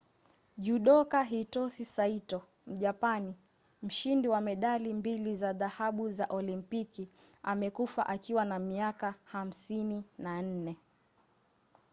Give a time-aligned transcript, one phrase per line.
[0.57, 3.35] judoka hitosi saito mjapani
[3.83, 7.09] mshindi wa medali mbili za dhahabu za olimpiki
[7.43, 10.75] amekufa akiwa na miaka 54